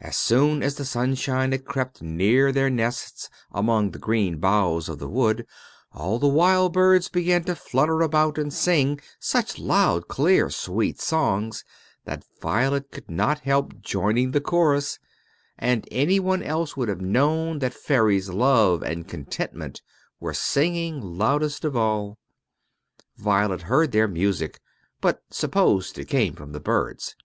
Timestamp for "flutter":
7.56-8.00